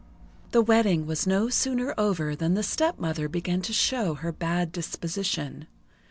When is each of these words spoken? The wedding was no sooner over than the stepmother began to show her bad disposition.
The 0.49 0.63
wedding 0.63 1.05
was 1.05 1.27
no 1.27 1.49
sooner 1.49 1.93
over 1.95 2.35
than 2.35 2.55
the 2.55 2.63
stepmother 2.63 3.29
began 3.29 3.61
to 3.61 3.71
show 3.71 4.15
her 4.15 4.31
bad 4.31 4.71
disposition. 4.71 5.67